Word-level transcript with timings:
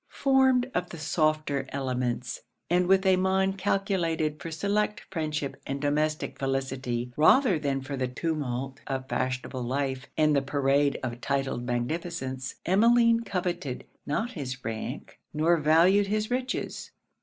Formed 0.09 0.71
of 0.73 0.89
the 0.89 0.97
softer 0.97 1.67
elements, 1.69 2.41
and 2.71 2.87
with 2.87 3.05
a 3.05 3.17
mind 3.17 3.59
calculated 3.59 4.41
for 4.41 4.49
select 4.49 5.03
friendship 5.11 5.57
and 5.67 5.79
domestic 5.79 6.39
felicity, 6.39 7.13
rather 7.15 7.59
than 7.59 7.81
for 7.81 7.95
the 7.95 8.07
tumult 8.07 8.81
of 8.87 9.07
fashionable 9.07 9.61
life 9.61 10.07
and 10.17 10.35
the 10.35 10.41
parade 10.41 10.99
of 11.03 11.21
titled 11.21 11.67
magnificence, 11.67 12.55
Emmeline 12.65 13.19
coveted 13.19 13.83
not 14.07 14.31
his 14.31 14.65
rank, 14.65 15.19
nor 15.35 15.57
valued 15.57 16.07
his 16.07 16.31
riches. 16.31 16.89